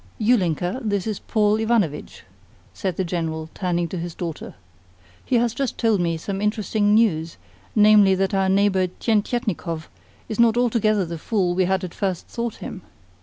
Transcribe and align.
"Ulinka, 0.19 0.81
this 0.83 1.05
is 1.05 1.19
Paul 1.19 1.57
Ivanovitch," 1.57 2.23
said 2.73 2.97
the 2.97 3.03
General, 3.05 3.51
turning 3.53 3.87
to 3.89 3.99
his 3.99 4.15
daughter. 4.15 4.55
"He 5.23 5.35
has 5.35 5.53
just 5.53 5.77
told 5.77 5.99
me 6.01 6.17
some 6.17 6.41
interesting 6.41 6.95
news 6.95 7.37
namely, 7.75 8.15
that 8.15 8.33
our 8.33 8.49
neighbour 8.49 8.87
Tientietnikov 8.87 9.89
is 10.27 10.39
not 10.39 10.57
altogether 10.57 11.05
the 11.05 11.19
fool 11.19 11.53
we 11.53 11.65
had 11.65 11.83
at 11.83 11.93
first 11.93 12.25
thought 12.25 12.55
him. 12.55 12.81